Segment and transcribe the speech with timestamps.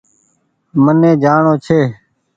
[0.83, 1.79] مهني جآڻو ڇي